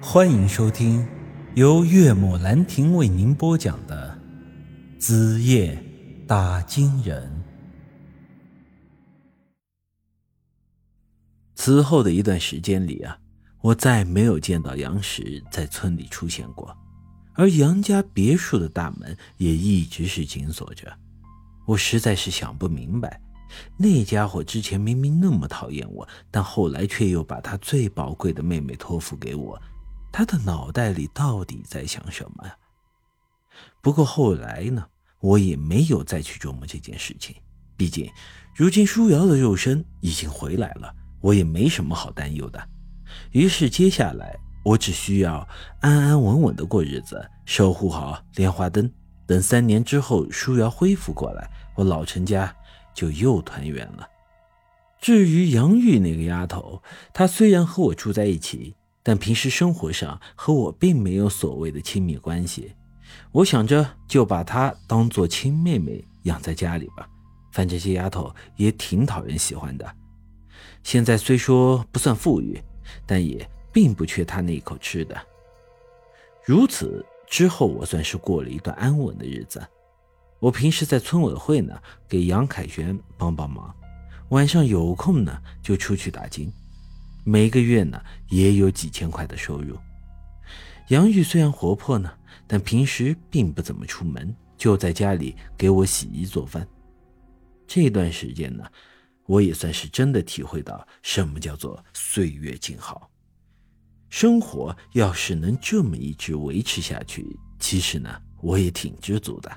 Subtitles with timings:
[0.00, 1.06] 欢迎收听
[1.54, 4.16] 由岳母兰亭为您播讲的
[5.00, 5.82] 《子夜
[6.26, 7.26] 打金人》。
[11.54, 13.18] 此后的一段时间里啊，
[13.62, 16.76] 我再没有见到杨石在村里出现过，
[17.32, 20.94] 而杨家别墅的大门也一直是紧锁着。
[21.66, 23.18] 我实在是想不明白，
[23.78, 29.60] 那家伙之前明明那么讨厌我，但后来却又把他最宝贵的妹妹托付给我。
[30.16, 32.56] 他的脑袋里到底在想什么呀？
[33.82, 34.82] 不过后来呢，
[35.20, 37.36] 我也没有再去琢磨这件事情。
[37.76, 38.10] 毕竟，
[38.54, 40.90] 如今舒瑶的肉身已经回来了，
[41.20, 42.66] 我也没什么好担忧的。
[43.32, 44.34] 于是，接下来
[44.64, 45.46] 我只需要
[45.82, 48.90] 安安稳稳的过日子，守护好莲花灯。
[49.26, 52.56] 等三年之后，舒瑶恢复过来，我老陈家
[52.94, 54.08] 就又团圆了。
[54.98, 58.74] 至于杨玉那个丫头，她虽然和我住在一起。
[59.08, 62.72] 但平时生活上和我并没有所谓的亲密关系，
[63.30, 67.08] 我想着就把她当做亲妹妹养在家里吧。
[67.52, 69.88] 反正这丫头也挺讨人喜欢的。
[70.82, 72.60] 现在虽说不算富裕，
[73.06, 75.16] 但也并不缺她那一口吃的。
[76.44, 79.64] 如此之后，我算是过了一段安稳的日子。
[80.40, 83.72] 我平时在村委会呢，给杨凯旋帮帮忙，
[84.30, 86.52] 晚上有空呢就出去打金。
[87.28, 89.76] 每个月呢，也有几千块的收入。
[90.90, 92.08] 杨玉虽然活泼呢，
[92.46, 96.64] 但平时并不怎么出门，就在家里给我洗衣做饭。
[97.66, 98.64] 这段时间呢，
[99.24, 103.10] 我也算是真的体会到什么叫做岁月静好。
[104.08, 109.50] 生活要是能这么一直维持下去，其实呢，我也挺知足的。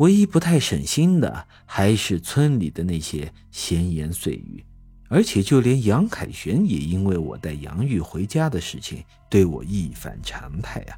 [0.00, 4.62] 唯一不太省心的，还是村里的那些闲言碎语。
[5.08, 10.96] 而且，就连杨凯旋也因为我带杨玉回家的事情，对我一反常态啊！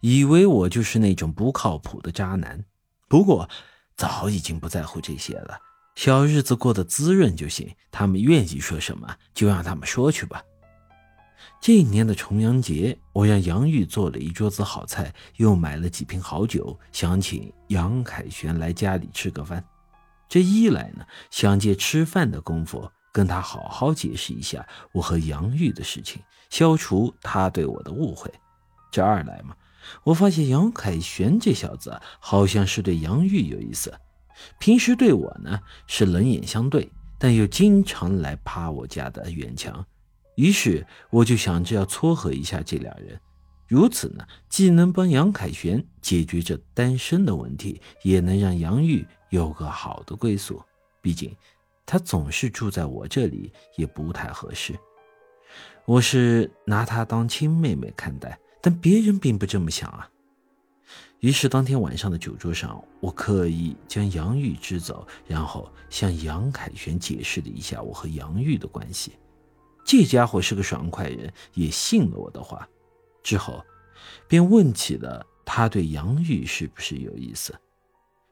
[0.00, 2.64] 以为我就是那种不靠谱的渣男。
[3.08, 3.48] 不过，
[3.96, 5.58] 早已经不在乎这些了，
[5.96, 7.68] 小日子过得滋润就行。
[7.90, 10.42] 他们愿意说什么，就让他们说去吧。
[11.60, 19.64] 这一年的重阳节，我让杨玉做了一桌子好菜，又买了几瓶好酒，想请杨凯旋来家里吃个饭。
[20.32, 28.30] 这一来呢，想借吃饭的功夫跟他好好解释一下我和杨玉的事情，消除他对我的误会；
[28.90, 29.54] 这二来嘛，
[30.04, 33.92] 我发现杨凯旋这小子好像是对杨玉有意思，
[34.58, 39.84] 平时对我呢是冷眼相对，但又经常来趴我家的院墙。
[40.36, 43.20] 于是我就想着要撮合一下这俩人，
[43.72, 49.02] 如此呢，既能帮杨凯旋解决这单身的问题，也能让杨玉。
[49.30, 50.62] 有个好的归宿，
[51.00, 51.34] 毕竟
[51.86, 54.78] 他总是住在我这里也不太合适。
[55.86, 60.06] 我是拿他当亲妹妹看待，但别人并不这么想啊。
[61.20, 69.12] 于是当天晚上的酒桌上，我刻意将杨玉支走，然后向杨凯旋解释了一下我和杨玉的关系。
[69.82, 72.68] 这家伙是个爽快人，也信了我的话。
[73.22, 73.64] 之后，
[74.28, 77.54] 便问起了他对杨玉是不是有意思。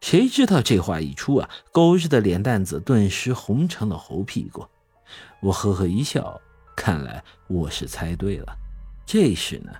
[0.01, 4.67] 谁知道这话一出啊，狗日的脸蛋子顿时红成了猴屁股。
[5.41, 6.41] 我呵呵一笑，
[6.75, 8.56] 看来我是猜对了。
[9.05, 9.73] 这时呢，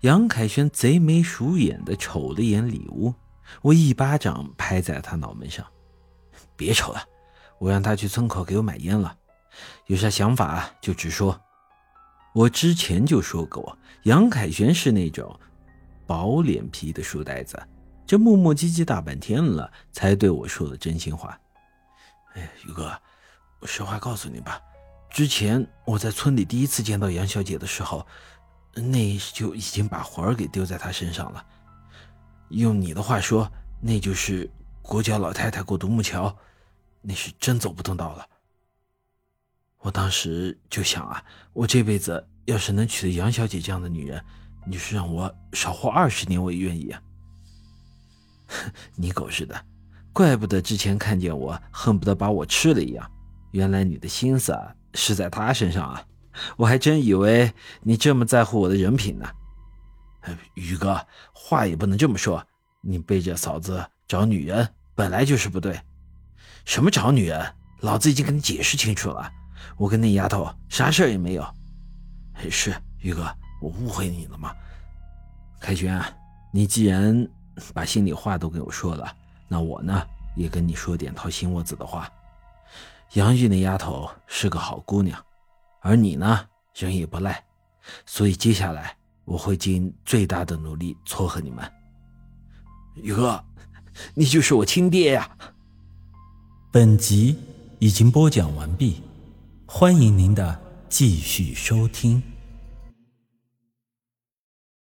[0.00, 3.12] 杨凯旋贼眉鼠眼的瞅了眼里屋，
[3.60, 5.66] 我一巴掌拍在他脑门上
[6.56, 7.02] ：“别瞅了，
[7.58, 9.16] 我让他去村口给我买烟了。
[9.86, 11.38] 有啥想法就直说。
[12.36, 15.40] 我之前就说过，杨凯旋是那种
[16.06, 17.58] 薄脸皮的书呆子。”
[18.06, 21.40] 这磨磨唧唧大半天了，才对我说了真心话。
[22.34, 22.92] 哎，宇哥，
[23.58, 24.60] 我实话告诉你吧，
[25.08, 28.06] 之前我在村里第一次见到杨小姐的时候，
[28.74, 31.42] 那就已经把魂儿给丢在她身上了。
[32.50, 34.48] 用你的话说，那就是
[34.82, 36.36] 国脚老太太过独木桥，
[37.00, 38.28] 那是真走不动道了。
[39.80, 41.22] 我当时就想啊，
[41.52, 44.22] 我这辈子要是能娶到杨小姐这样的女人，
[44.66, 47.00] 你就是让我少活二十年我也愿意啊。
[48.96, 49.64] 你狗日的，
[50.12, 53.10] 怪不得之前看见我恨不得把我吃了一样，
[53.52, 56.04] 原来你的心思啊是在她身上啊！
[56.56, 57.52] 我还真以为
[57.82, 59.28] 你这么在乎我的人品呢。
[60.54, 61.00] 宇哥，
[61.32, 62.44] 话也不能这么说，
[62.80, 65.80] 你背着嫂子找女人本来就是不对。
[66.64, 67.54] 什么找女人？
[67.80, 69.30] 老子已经跟你解释清楚了，
[69.76, 71.46] 我跟那丫头啥事儿也没有。
[72.50, 73.24] 是宇哥，
[73.60, 74.54] 我误会你了吗？
[75.60, 76.00] 凯旋，
[76.52, 77.28] 你既然……
[77.72, 79.10] 把心里话都跟我说了，
[79.48, 80.06] 那我呢
[80.36, 82.06] 也跟你说点掏心窝子的话。
[83.14, 85.18] 杨玉那丫头是个好姑娘，
[85.80, 87.42] 而你呢人也不赖，
[88.04, 88.94] 所以接下来
[89.24, 91.64] 我会尽最大的努力撮合你们。
[92.96, 93.42] 宇哥，
[94.12, 95.26] 你就是我亲爹呀！
[96.70, 97.38] 本集
[97.78, 99.00] 已经播讲完毕，
[99.68, 102.35] 欢迎您的继续收听。